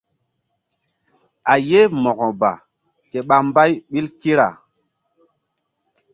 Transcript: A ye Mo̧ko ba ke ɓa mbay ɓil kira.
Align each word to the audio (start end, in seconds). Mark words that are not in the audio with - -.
A 1.53 1.53
ye 1.67 1.81
Mo̧ko 2.01 2.27
ba 2.41 2.51
ke 3.09 3.19
ɓa 3.27 3.37
mbay 3.47 3.71
ɓil 3.91 4.07
kira. 4.19 4.47